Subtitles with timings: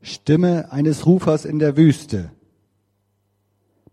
[0.00, 2.30] Stimme eines Rufers in der Wüste.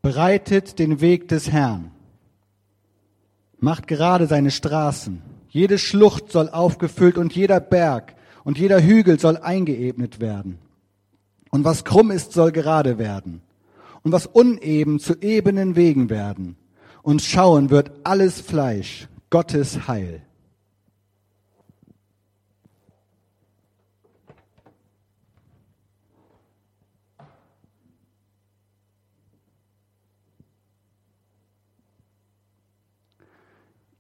[0.02, 1.92] Bereitet den Weg des Herrn.
[3.60, 5.22] Macht gerade seine Straßen.
[5.50, 10.60] Jede Schlucht soll aufgefüllt und jeder Berg und jeder Hügel soll eingeebnet werden.
[11.50, 13.42] Und was krumm ist, soll gerade werden.
[14.04, 16.58] Und was uneben zu ebenen Wegen werden.
[17.02, 20.22] Und schauen wird alles Fleisch, Gottes Heil.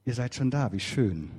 [0.05, 1.31] Ihr seid schon da, wie schön.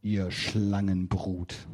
[0.00, 1.66] Ihr Schlangenbrut.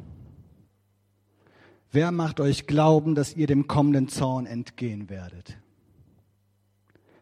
[1.91, 5.57] Wer macht euch glauben, dass ihr dem kommenden Zorn entgehen werdet?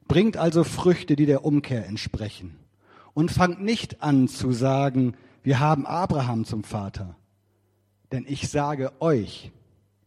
[0.08, 2.56] Bringt also Früchte, die der Umkehr entsprechen.
[3.14, 7.18] Und fangt nicht an zu sagen, wir haben Abraham zum Vater.
[8.14, 9.52] Denn ich sage euch,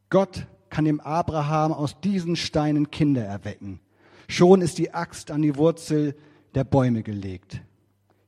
[0.08, 3.80] Gott kann dem Abraham aus diesen Steinen Kinder erwecken.
[4.28, 6.16] Schon ist die Axt an die Wurzel
[6.54, 7.60] der Bäume gelegt.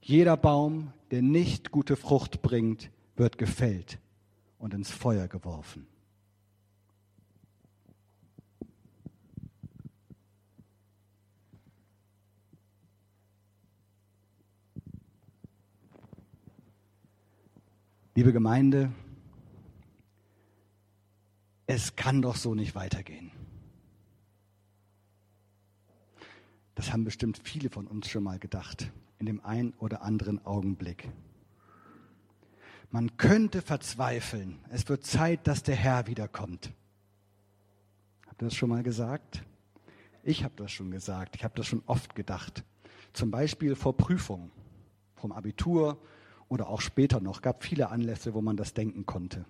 [0.00, 3.98] Jeder Baum, der nicht gute Frucht bringt, wird gefällt
[4.58, 5.86] und ins Feuer geworfen.
[18.14, 18.90] Liebe Gemeinde,
[21.66, 23.30] es kann doch so nicht weitergehen.
[26.74, 31.08] Das haben bestimmt viele von uns schon mal gedacht, in dem einen oder anderen Augenblick.
[32.90, 34.58] Man könnte verzweifeln.
[34.70, 36.72] Es wird Zeit, dass der Herr wiederkommt.
[38.26, 39.44] Habt ihr das schon mal gesagt?
[40.22, 41.36] Ich habe das schon gesagt.
[41.36, 42.64] Ich habe das schon oft gedacht.
[43.12, 44.50] Zum Beispiel vor Prüfungen,
[45.16, 45.98] vom Abitur
[46.48, 47.42] oder auch später noch.
[47.42, 49.44] Gab viele Anlässe, wo man das denken konnte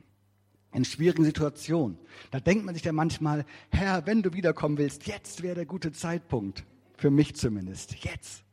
[0.73, 1.99] in schwierigen Situationen.
[2.31, 5.93] Da denkt man sich ja manchmal, Herr, wenn du wiederkommen willst, jetzt wäre der gute
[5.93, 6.65] Zeitpunkt.
[6.97, 7.97] Für mich zumindest.
[8.05, 8.45] Jetzt.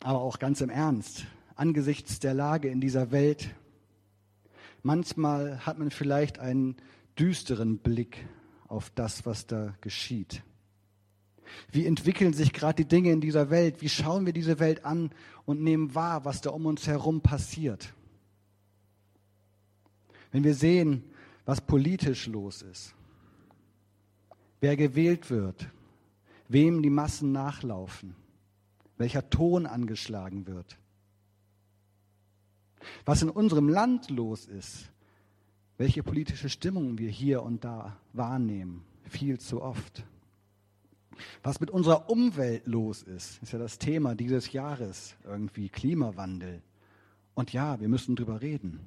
[0.00, 3.54] Aber auch ganz im Ernst, angesichts der Lage in dieser Welt,
[4.82, 6.76] manchmal hat man vielleicht einen
[7.18, 8.26] düsteren Blick
[8.66, 10.42] auf das, was da geschieht.
[11.70, 13.80] Wie entwickeln sich gerade die Dinge in dieser Welt?
[13.82, 15.10] Wie schauen wir diese Welt an
[15.44, 17.94] und nehmen wahr, was da um uns herum passiert?
[20.30, 21.04] Wenn wir sehen,
[21.44, 22.94] was politisch los ist,
[24.60, 25.68] wer gewählt wird,
[26.48, 28.14] wem die Massen nachlaufen,
[28.96, 30.78] welcher Ton angeschlagen wird,
[33.04, 34.90] was in unserem Land los ist,
[35.76, 40.04] welche politische Stimmung wir hier und da wahrnehmen, viel zu oft.
[41.42, 46.62] Was mit unserer Umwelt los ist, ist ja das Thema dieses Jahres, irgendwie Klimawandel.
[47.34, 48.80] Und ja, wir müssen drüber reden.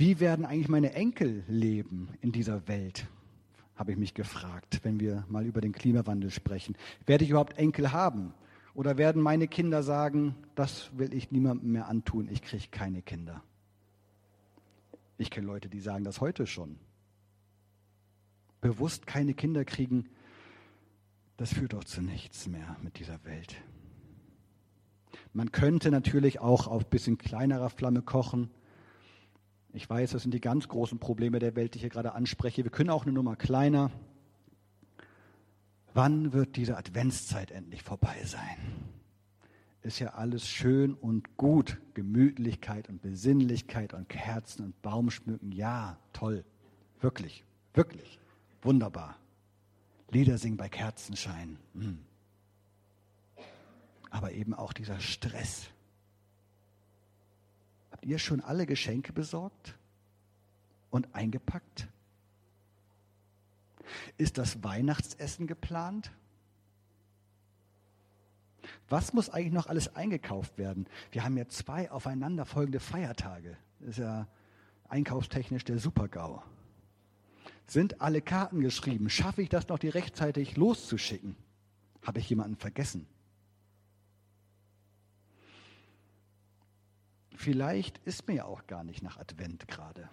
[0.00, 3.06] Wie werden eigentlich meine Enkel leben in dieser Welt?
[3.76, 6.74] Habe ich mich gefragt, wenn wir mal über den Klimawandel sprechen.
[7.04, 8.32] Werde ich überhaupt Enkel haben?
[8.72, 13.42] Oder werden meine Kinder sagen, das will ich niemandem mehr antun, ich kriege keine Kinder?
[15.18, 16.78] Ich kenne Leute, die sagen das heute schon.
[18.62, 20.08] Bewusst keine Kinder kriegen,
[21.36, 23.54] das führt doch zu nichts mehr mit dieser Welt.
[25.34, 28.48] Man könnte natürlich auch auf ein bisschen kleinerer Flamme kochen
[29.72, 32.64] ich weiß, das sind die ganz großen Probleme der Welt, die ich hier gerade anspreche.
[32.64, 33.90] Wir können auch eine Nummer kleiner.
[35.94, 38.56] Wann wird diese Adventszeit endlich vorbei sein?
[39.82, 41.80] Ist ja alles schön und gut.
[41.94, 45.52] Gemütlichkeit und Besinnlichkeit und Kerzen und Baumschmücken.
[45.52, 46.44] Ja, toll.
[47.00, 48.20] Wirklich, wirklich.
[48.62, 49.16] Wunderbar.
[50.10, 51.56] Lieder singen bei Kerzenschein.
[51.74, 51.98] Hm.
[54.10, 55.68] Aber eben auch dieser Stress,
[58.00, 59.76] Habt ihr schon alle Geschenke besorgt
[60.88, 61.86] und eingepackt?
[64.16, 66.10] Ist das Weihnachtsessen geplant?
[68.88, 70.86] Was muss eigentlich noch alles eingekauft werden?
[71.12, 73.58] Wir haben ja zwei aufeinanderfolgende Feiertage.
[73.80, 74.26] Das ist ja
[74.88, 76.42] einkaufstechnisch der Supergau.
[77.66, 79.10] Sind alle Karten geschrieben?
[79.10, 81.36] Schaffe ich das noch, die rechtzeitig loszuschicken?
[82.00, 83.06] Habe ich jemanden vergessen?
[87.40, 90.08] Vielleicht ist mir ja auch gar nicht nach Advent gerade.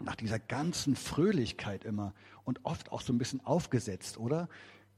[0.00, 2.12] Nach dieser ganzen Fröhlichkeit immer
[2.44, 4.48] und oft auch so ein bisschen aufgesetzt, oder?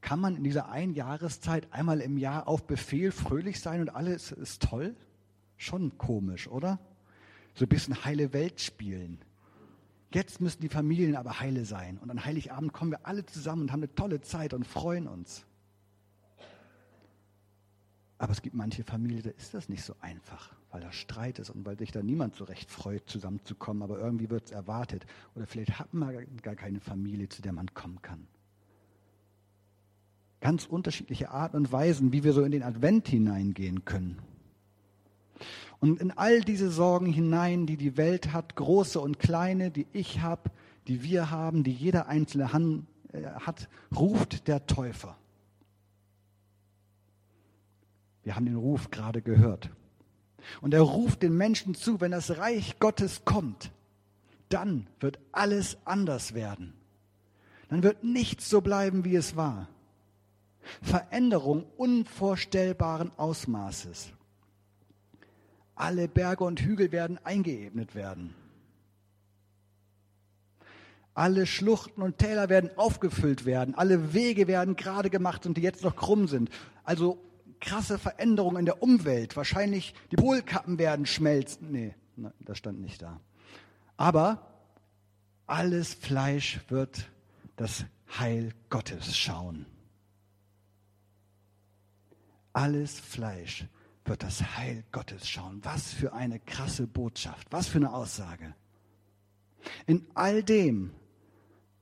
[0.00, 4.32] Kann man in dieser einen Jahreszeit einmal im Jahr auf Befehl fröhlich sein und alles
[4.32, 4.96] ist toll?
[5.56, 6.78] Schon komisch, oder?
[7.54, 9.18] So ein bisschen heile Welt spielen.
[10.12, 11.98] Jetzt müssen die Familien aber heile sein.
[11.98, 15.44] Und an Heiligabend kommen wir alle zusammen und haben eine tolle Zeit und freuen uns.
[18.18, 21.50] Aber es gibt manche Familien, da ist das nicht so einfach, weil da Streit ist
[21.50, 23.82] und weil sich da niemand so recht freut, zusammenzukommen.
[23.82, 25.04] Aber irgendwie wird es erwartet.
[25.34, 28.26] Oder vielleicht hat man gar keine Familie, zu der man kommen kann.
[30.40, 34.18] Ganz unterschiedliche Arten und Weisen, wie wir so in den Advent hineingehen können.
[35.80, 40.20] Und in all diese Sorgen hinein, die die Welt hat, große und kleine, die ich
[40.20, 40.50] habe,
[40.86, 45.16] die wir haben, die jeder Einzelne äh, hat, ruft der Täufer.
[48.24, 49.70] Wir haben den Ruf gerade gehört.
[50.60, 53.70] Und er ruft den Menschen zu, wenn das Reich Gottes kommt,
[54.48, 56.74] dann wird alles anders werden.
[57.68, 59.68] Dann wird nichts so bleiben, wie es war.
[60.82, 64.12] Veränderung unvorstellbaren Ausmaßes.
[65.74, 68.34] Alle Berge und Hügel werden eingeebnet werden.
[71.14, 73.74] Alle Schluchten und Täler werden aufgefüllt werden.
[73.74, 76.50] Alle Wege werden gerade gemacht und die jetzt noch krumm sind.
[76.82, 77.18] Also
[77.64, 79.36] krasse Veränderungen in der Umwelt.
[79.36, 81.72] Wahrscheinlich die Polkappen werden schmelzen.
[81.72, 81.94] Nee,
[82.40, 83.20] das stand nicht da.
[83.96, 84.46] Aber
[85.46, 87.10] alles Fleisch wird
[87.56, 87.84] das
[88.18, 89.66] Heil Gottes schauen.
[92.52, 93.66] Alles Fleisch
[94.04, 95.60] wird das Heil Gottes schauen.
[95.64, 98.54] Was für eine krasse Botschaft, was für eine Aussage.
[99.86, 100.92] In all dem,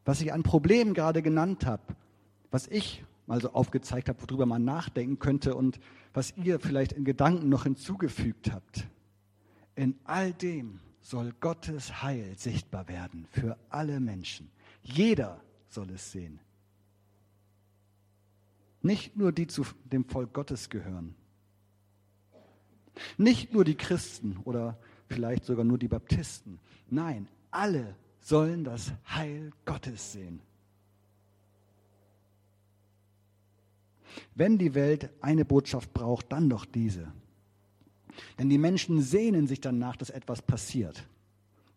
[0.05, 1.97] was ich an Problemen gerade genannt habe,
[2.51, 5.81] was ich mal so aufgezeigt habe, worüber man nachdenken könnte und
[6.13, 8.87] was ihr vielleicht in Gedanken noch hinzugefügt habt.
[9.75, 14.51] In all dem soll Gottes Heil sichtbar werden für alle Menschen.
[14.83, 15.41] Jeder
[15.71, 16.41] soll es sehen.
[18.83, 21.15] Nicht nur die zu dem Volk Gottes gehören.
[23.17, 26.61] Nicht nur die Christen oder vielleicht sogar nur die Baptisten.
[26.91, 30.43] Nein, alle sollen das Heil Gottes sehen.
[34.35, 37.13] Wenn die Welt eine Botschaft braucht, dann doch diese.
[38.39, 41.05] Denn die Menschen sehnen sich danach, dass etwas passiert,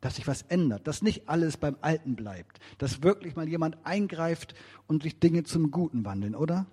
[0.01, 4.53] dass sich was ändert, dass nicht alles beim Alten bleibt, dass wirklich mal jemand eingreift
[4.87, 6.65] und sich Dinge zum Guten wandeln, oder?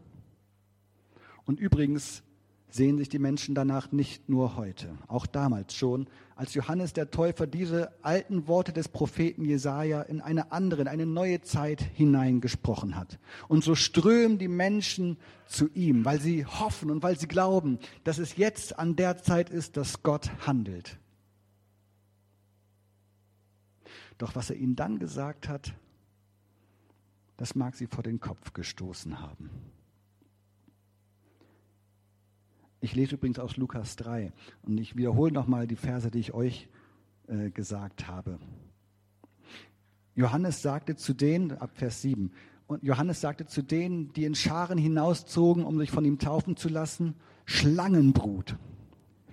[1.44, 2.22] Und übrigens,
[2.74, 7.46] sehen sich die Menschen danach nicht nur heute, auch damals schon, als Johannes der Täufer
[7.46, 13.18] diese alten Worte des Propheten Jesaja in eine andere, in eine neue Zeit hineingesprochen hat.
[13.46, 18.18] Und so strömen die Menschen zu ihm, weil sie hoffen und weil sie glauben, dass
[18.18, 20.98] es jetzt an der Zeit ist, dass Gott handelt.
[24.16, 25.74] Doch was er ihnen dann gesagt hat,
[27.36, 29.50] das mag sie vor den Kopf gestoßen haben.
[32.84, 34.32] Ich lese übrigens aus Lukas 3
[34.62, 36.68] und ich wiederhole nochmal die Verse, die ich euch
[37.28, 38.40] äh, gesagt habe.
[40.16, 42.32] Johannes sagte zu denen, ab Vers 7,
[42.66, 46.68] und Johannes sagte zu denen, die in Scharen hinauszogen, um sich von ihm taufen zu
[46.68, 47.14] lassen,
[47.44, 48.56] Schlangenbrut.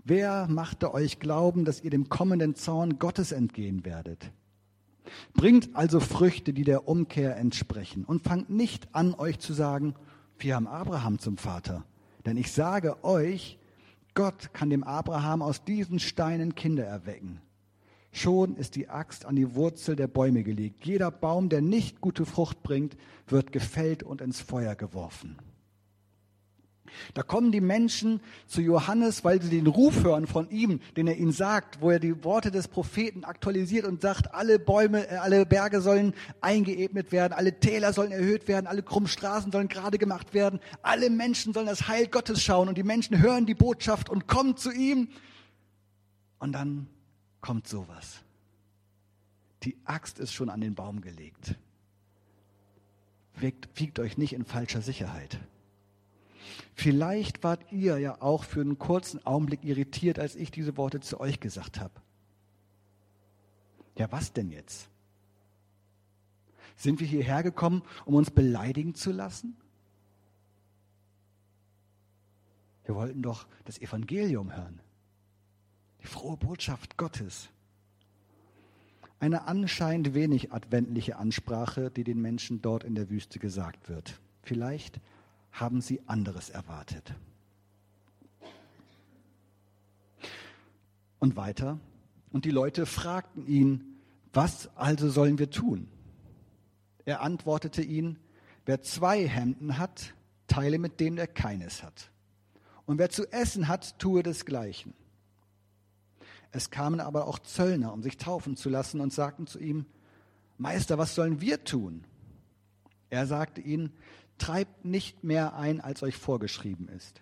[0.04, 4.32] Wer machte euch glauben, dass ihr dem kommenden Zorn Gottes entgehen werdet?
[5.34, 9.96] Bringt also Früchte, die der Umkehr entsprechen, und fangt nicht an, euch zu sagen,
[10.38, 11.84] wir haben Abraham zum Vater.
[12.26, 13.58] Denn ich sage euch,
[14.14, 17.42] Gott kann dem Abraham aus diesen Steinen Kinder erwecken.
[18.12, 20.86] Schon ist die Axt an die Wurzel der Bäume gelegt.
[20.86, 25.38] Jeder Baum, der nicht gute Frucht bringt, wird gefällt und ins Feuer geworfen.
[27.14, 31.18] Da kommen die Menschen zu Johannes, weil sie den Ruf hören von ihm, den er
[31.18, 35.46] ihnen sagt, wo er die Worte des Propheten aktualisiert und sagt, alle Bäume, äh, alle
[35.46, 40.34] Berge sollen eingeebnet werden, alle Täler sollen erhöht werden, alle krummen Straßen sollen gerade gemacht
[40.34, 44.28] werden, alle Menschen sollen das Heil Gottes schauen und die Menschen hören die Botschaft und
[44.28, 45.10] kommen zu ihm.
[46.40, 46.88] Und dann
[47.42, 48.22] kommt sowas.
[49.64, 51.56] Die Axt ist schon an den Baum gelegt.
[53.36, 55.38] Wiegt, wiegt euch nicht in falscher Sicherheit.
[56.74, 61.20] Vielleicht wart ihr ja auch für einen kurzen Augenblick irritiert, als ich diese Worte zu
[61.20, 61.94] euch gesagt habe.
[63.98, 64.90] Ja, was denn jetzt?
[66.76, 69.58] Sind wir hierher gekommen, um uns beleidigen zu lassen?
[72.86, 74.82] Wir wollten doch das Evangelium hören.
[76.02, 77.50] Die frohe Botschaft Gottes.
[79.20, 84.20] Eine anscheinend wenig adventliche Ansprache, die den Menschen dort in der Wüste gesagt wird.
[84.42, 85.02] Vielleicht
[85.52, 87.14] haben sie anderes erwartet.
[91.20, 91.80] Und weiter,
[92.32, 94.00] und die Leute fragten ihn,
[94.32, 95.90] was also sollen wir tun?
[97.06, 98.20] Er antwortete ihnen,
[98.66, 100.14] wer zwei Hemden hat,
[100.48, 102.12] teile mit dem, der keines hat.
[102.86, 104.94] Und wer zu essen hat, tue desgleichen.
[106.52, 109.86] Es kamen aber auch Zöllner, um sich taufen zu lassen, und sagten zu ihm,
[110.58, 112.04] Meister, was sollen wir tun?
[113.10, 113.94] Er sagte ihnen,
[114.40, 117.22] treibt nicht mehr ein, als euch vorgeschrieben ist.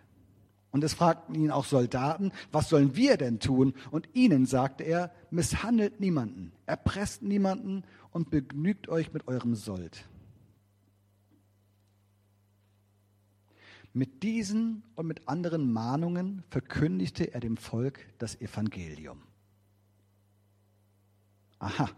[0.71, 3.73] Und es fragten ihn auch Soldaten, was sollen wir denn tun?
[3.89, 10.07] Und ihnen sagte er, misshandelt niemanden, erpresst niemanden und begnügt euch mit eurem Sold.
[13.93, 19.23] Mit diesen und mit anderen Mahnungen verkündigte er dem Volk das Evangelium.
[21.57, 21.89] Aha.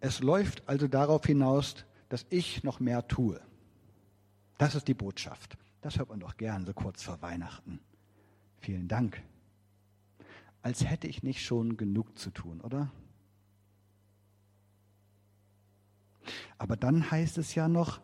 [0.00, 3.40] Es läuft also darauf hinaus, dass ich noch mehr tue.
[4.58, 5.56] Das ist die Botschaft.
[5.80, 7.80] Das hört man doch gern so kurz vor Weihnachten.
[8.58, 9.22] Vielen Dank.
[10.60, 12.92] Als hätte ich nicht schon genug zu tun, oder?
[16.58, 18.02] Aber dann heißt es ja noch,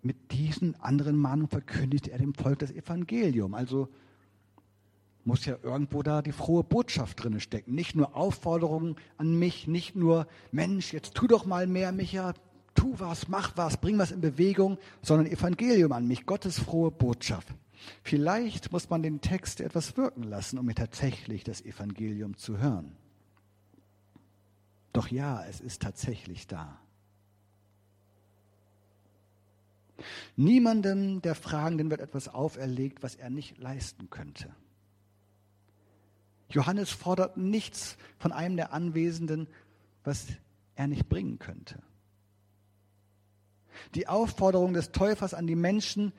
[0.00, 3.52] mit diesen anderen Mahnungen verkündigt er dem Volk das Evangelium.
[3.52, 3.90] Also
[5.24, 7.74] muss ja irgendwo da die frohe Botschaft drin stecken.
[7.74, 12.32] Nicht nur Aufforderungen an mich, nicht nur, Mensch, jetzt tu doch mal mehr, Micha,
[12.74, 17.48] tu was, mach was, bring was in Bewegung, sondern Evangelium an mich, Gottes frohe Botschaft.
[18.02, 22.96] Vielleicht muss man den Text etwas wirken lassen, um mir tatsächlich das Evangelium zu hören.
[24.92, 26.80] Doch ja, es ist tatsächlich da.
[30.36, 34.54] Niemandem der Fragenden wird etwas auferlegt, was er nicht leisten könnte.
[36.50, 39.48] Johannes fordert nichts von einem der Anwesenden,
[40.04, 40.28] was
[40.76, 41.82] er nicht bringen könnte.
[43.94, 46.12] Die Aufforderung des Täufers an die Menschen,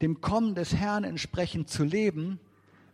[0.00, 2.40] dem Kommen des Herrn entsprechend zu leben,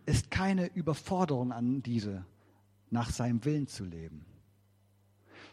[0.05, 2.25] ist keine Überforderung an diese,
[2.89, 4.25] nach seinem Willen zu leben.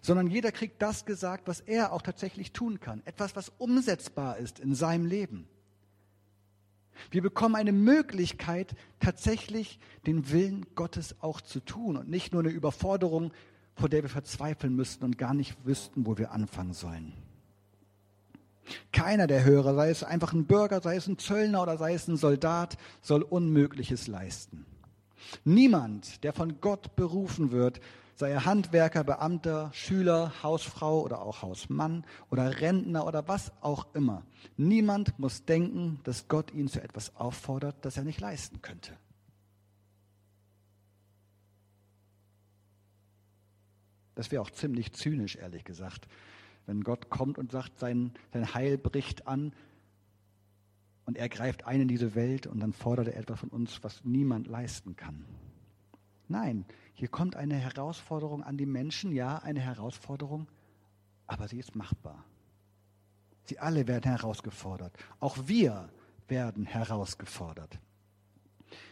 [0.02, 3.02] Sondern jeder kriegt das gesagt, was er auch tatsächlich tun kann.
[3.04, 5.48] Etwas, was umsetzbar ist in seinem Leben.
[7.10, 12.50] Wir bekommen eine Möglichkeit, tatsächlich den Willen Gottes auch zu tun und nicht nur eine
[12.50, 13.32] Überforderung,
[13.74, 17.12] vor der wir verzweifeln müssten und gar nicht wüssten, wo wir anfangen sollen.
[18.92, 22.08] Keiner der Hörer, sei es einfach ein Bürger, sei es ein Zöllner oder sei es
[22.08, 24.66] ein Soldat, soll Unmögliches leisten.
[25.44, 27.80] Niemand, der von Gott berufen wird,
[28.14, 34.22] sei er Handwerker, Beamter, Schüler, Hausfrau oder auch Hausmann oder Rentner oder was auch immer.
[34.56, 38.96] Niemand muss denken, dass Gott ihn zu etwas auffordert, das er nicht leisten könnte.
[44.14, 46.08] Das wäre auch ziemlich zynisch, ehrlich gesagt,
[46.66, 49.52] wenn Gott kommt und sagt, sein, sein Heil bricht an
[51.04, 54.04] und er greift ein in diese Welt und dann fordert er etwas von uns, was
[54.04, 55.24] niemand leisten kann.
[56.28, 60.48] Nein, hier kommt eine Herausforderung an die Menschen, ja, eine Herausforderung,
[61.26, 62.24] aber sie ist machbar.
[63.44, 64.96] Sie alle werden herausgefordert.
[65.20, 65.88] Auch wir
[66.26, 67.78] werden herausgefordert.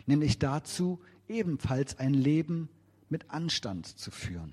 [0.07, 2.69] Nämlich dazu, ebenfalls ein Leben
[3.09, 4.53] mit Anstand zu führen.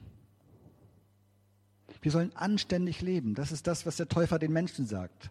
[2.01, 3.35] Wir sollen anständig leben.
[3.35, 5.29] Das ist das, was der Täufer den Menschen sagt.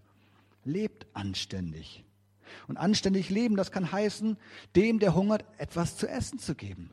[0.64, 2.04] Lebt anständig.
[2.68, 4.36] Und anständig leben, das kann heißen,
[4.76, 6.90] dem, der hungert, etwas zu essen zu geben.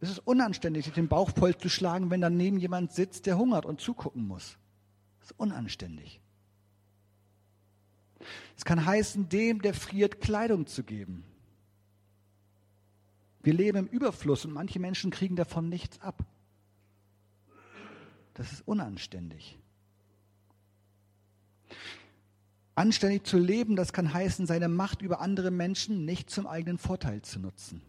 [0.00, 3.64] Es ist unanständig, sich den Bauch voll zu schlagen, wenn daneben jemand sitzt, der hungert
[3.64, 4.58] und zugucken muss.
[5.20, 6.20] Das ist unanständig.
[8.56, 11.24] Es kann heißen, dem, der friert, Kleidung zu geben.
[13.42, 16.24] Wir leben im Überfluss und manche Menschen kriegen davon nichts ab.
[18.36, 19.58] Das ist unanständig.
[22.74, 27.22] Anständig zu leben, das kann heißen, seine Macht über andere Menschen nicht zum eigenen Vorteil
[27.22, 27.80] zu nutzen.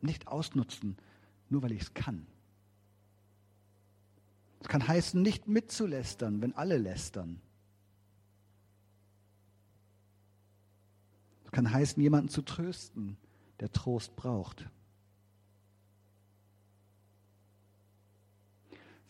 [0.00, 0.96] Nicht ausnutzen,
[1.50, 2.26] nur weil ich es kann.
[4.60, 7.42] Es kann heißen, nicht mitzulästern, wenn alle lästern.
[11.44, 13.18] Es kann heißen, jemanden zu trösten,
[13.60, 14.66] der Trost braucht.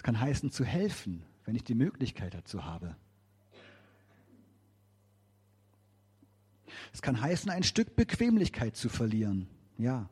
[0.03, 2.97] Es kann heißen, zu helfen, wenn ich die Möglichkeit dazu habe.
[6.93, 9.47] Es kann heißen, ein Stück Bequemlichkeit zu verlieren,
[9.79, 10.11] ja,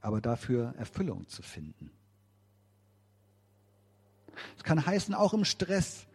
[0.00, 1.90] aber dafür Erfüllung zu finden.
[4.56, 6.06] Es kann heißen, auch im Stress,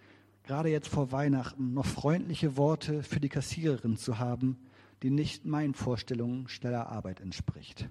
[0.44, 4.58] gerade jetzt vor Weihnachten, noch freundliche Worte für die Kassiererin zu haben,
[5.04, 7.90] die nicht meinen Vorstellungen schneller Arbeit entspricht.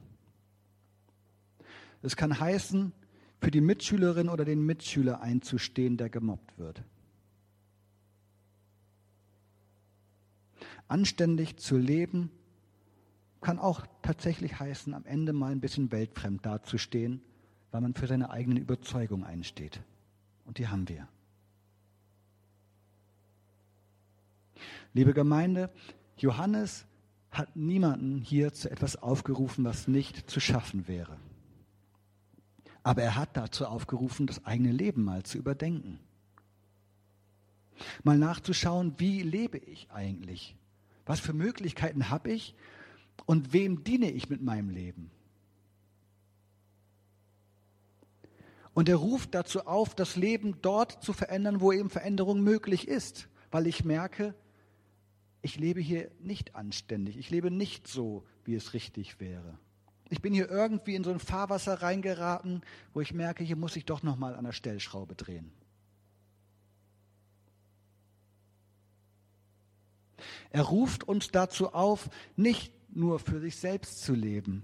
[2.00, 2.94] Es kann heißen,
[3.40, 6.82] für die Mitschülerin oder den Mitschüler einzustehen, der gemobbt wird.
[10.88, 12.30] Anständig zu leben
[13.40, 17.22] kann auch tatsächlich heißen, am Ende mal ein bisschen weltfremd dazustehen,
[17.70, 19.80] weil man für seine eigenen Überzeugung einsteht.
[20.44, 21.08] Und die haben wir.
[24.94, 25.70] Liebe Gemeinde,
[26.16, 26.86] Johannes
[27.30, 31.18] hat niemanden hier zu etwas aufgerufen, was nicht zu schaffen wäre.
[32.86, 35.98] Aber er hat dazu aufgerufen, das eigene Leben mal zu überdenken.
[38.04, 40.54] Mal nachzuschauen, wie lebe ich eigentlich?
[41.04, 42.54] Was für Möglichkeiten habe ich
[43.24, 45.10] und wem diene ich mit meinem Leben?
[48.72, 53.28] Und er ruft dazu auf, das Leben dort zu verändern, wo eben Veränderung möglich ist,
[53.50, 54.32] weil ich merke,
[55.42, 59.58] ich lebe hier nicht anständig, ich lebe nicht so, wie es richtig wäre.
[60.08, 62.62] Ich bin hier irgendwie in so ein Fahrwasser reingeraten,
[62.94, 65.52] wo ich merke, hier muss ich doch noch mal an der Stellschraube drehen.
[70.50, 74.62] Er ruft uns dazu auf, nicht nur für sich selbst zu leben,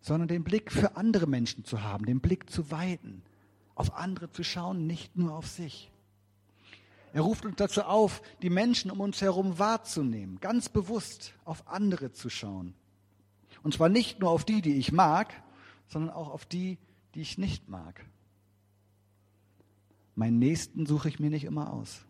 [0.00, 3.22] sondern den Blick für andere Menschen zu haben, den Blick zu weiten,
[3.74, 5.90] auf andere zu schauen, nicht nur auf sich.
[7.12, 12.12] Er ruft uns dazu auf, die Menschen um uns herum wahrzunehmen, ganz bewusst auf andere
[12.12, 12.74] zu schauen.
[13.64, 15.42] Und zwar nicht nur auf die, die ich mag,
[15.88, 16.78] sondern auch auf die,
[17.14, 18.04] die ich nicht mag.
[20.14, 22.04] Meinen Nächsten suche ich mir nicht immer aus.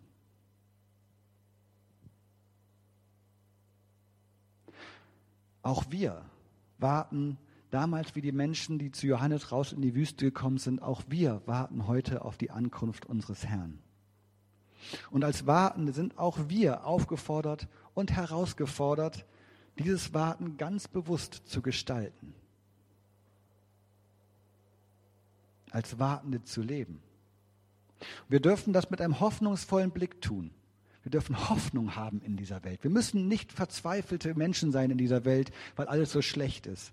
[5.62, 6.22] Auch wir
[6.78, 7.38] warten
[7.70, 11.40] damals wie die Menschen, die zu Johannes raus in die Wüste gekommen sind, auch wir
[11.46, 13.78] warten heute auf die Ankunft unseres Herrn.
[15.12, 19.24] Und als Wartende sind auch wir aufgefordert und herausgefordert,
[19.78, 22.34] dieses Warten ganz bewusst zu gestalten.
[25.70, 27.02] Als Wartende zu leben.
[28.28, 30.50] Wir dürfen das mit einem hoffnungsvollen Blick tun.
[31.02, 32.82] Wir dürfen Hoffnung haben in dieser Welt.
[32.82, 36.92] Wir müssen nicht verzweifelte Menschen sein in dieser Welt, weil alles so schlecht ist.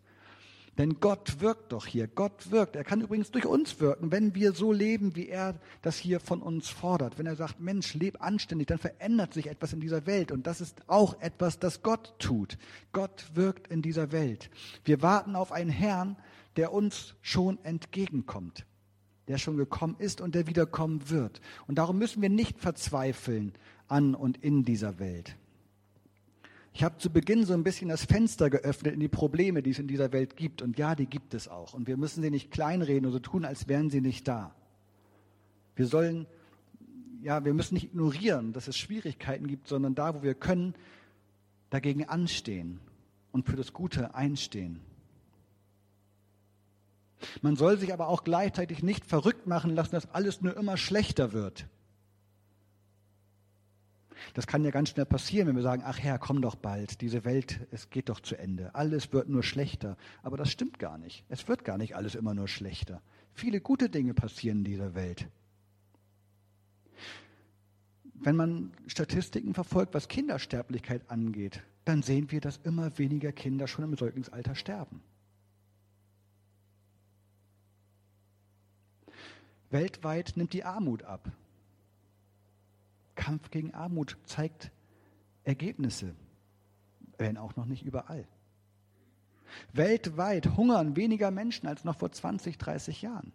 [0.82, 2.08] Denn Gott wirkt doch hier.
[2.08, 2.76] Gott wirkt.
[2.76, 6.42] Er kann übrigens durch uns wirken, wenn wir so leben, wie er das hier von
[6.42, 7.20] uns fordert.
[7.20, 10.32] Wenn er sagt, Mensch, leb anständig, dann verändert sich etwas in dieser Welt.
[10.32, 12.58] Und das ist auch etwas, das Gott tut.
[12.94, 14.50] Gott wirkt in dieser Welt.
[14.84, 16.18] Wir warten auf einen Herrn,
[16.56, 18.66] der uns schon entgegenkommt.
[19.28, 21.42] Der schon gekommen ist und der wiederkommen wird.
[21.68, 23.54] Und darum müssen wir nicht verzweifeln
[23.88, 25.36] an und in dieser Welt.
[26.74, 29.80] Ich habe zu Beginn so ein bisschen das Fenster geöffnet in die Probleme, die es
[29.80, 30.62] in dieser Welt gibt.
[30.62, 31.74] Und ja, die gibt es auch.
[31.74, 34.56] Und wir müssen sie nicht kleinreden oder so tun, als wären sie nicht da.
[35.76, 36.28] Wir sollen,
[37.22, 40.74] ja, wir müssen nicht ignorieren, dass es Schwierigkeiten gibt, sondern da, wo wir können,
[41.70, 42.80] dagegen anstehen
[43.32, 44.80] und für das Gute einstehen.
[47.42, 51.34] Man soll sich aber auch gleichzeitig nicht verrückt machen lassen, dass alles nur immer schlechter
[51.34, 51.68] wird.
[54.34, 57.26] Das kann ja ganz schnell passieren, wenn wir sagen, ach Herr, komm doch bald, diese
[57.26, 59.98] Welt, es geht doch zu Ende, alles wird nur schlechter.
[60.24, 61.26] Aber das stimmt gar nicht.
[61.30, 63.02] Es wird gar nicht alles immer nur schlechter.
[63.34, 65.28] Viele gute Dinge passieren in dieser Welt.
[68.24, 73.86] Wenn man Statistiken verfolgt, was Kindersterblichkeit angeht, dann sehen wir, dass immer weniger Kinder schon
[73.86, 75.02] im Säuglingsalter sterben.
[79.72, 81.32] Weltweit nimmt die Armut ab.
[83.22, 84.72] Kampf gegen Armut zeigt
[85.44, 86.16] Ergebnisse,
[87.20, 88.28] wenn auch noch nicht überall.
[89.74, 93.32] Weltweit hungern weniger Menschen als noch vor 20, 30 Jahren.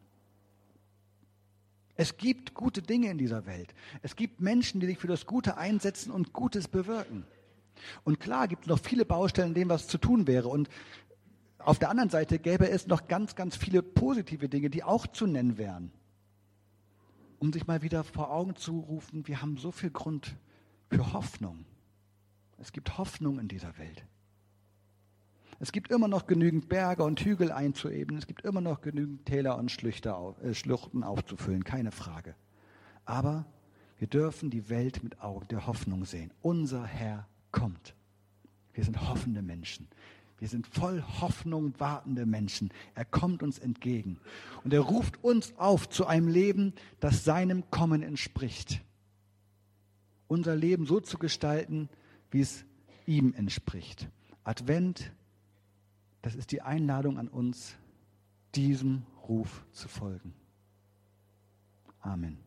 [1.94, 3.74] Es gibt gute Dinge in dieser Welt.
[4.02, 7.24] Es gibt Menschen, die sich für das Gute einsetzen und Gutes bewirken.
[8.02, 10.48] Und klar gibt es noch viele Baustellen, in denen was zu tun wäre.
[10.48, 10.68] Und
[11.58, 15.26] auf der anderen Seite gäbe es noch ganz, ganz viele positive Dinge, die auch zu
[15.26, 15.92] nennen wären
[17.38, 20.36] um sich mal wieder vor Augen zu rufen, wir haben so viel Grund
[20.90, 21.64] für Hoffnung.
[22.58, 24.04] Es gibt Hoffnung in dieser Welt.
[25.58, 28.18] Es gibt immer noch genügend Berge und Hügel einzuebnen.
[28.18, 32.34] Es gibt immer noch genügend Täler und äh, Schluchten aufzufüllen, keine Frage.
[33.06, 33.46] Aber
[33.98, 36.32] wir dürfen die Welt mit Augen der Hoffnung sehen.
[36.42, 37.94] Unser Herr kommt.
[38.74, 39.88] Wir sind hoffende Menschen.
[40.38, 42.70] Wir sind voll Hoffnung wartende Menschen.
[42.94, 44.18] Er kommt uns entgegen.
[44.64, 48.82] Und er ruft uns auf zu einem Leben, das seinem Kommen entspricht.
[50.28, 51.88] Unser Leben so zu gestalten,
[52.30, 52.64] wie es
[53.06, 54.08] ihm entspricht.
[54.44, 55.12] Advent,
[56.20, 57.76] das ist die Einladung an uns,
[58.54, 60.34] diesem Ruf zu folgen.
[62.00, 62.45] Amen.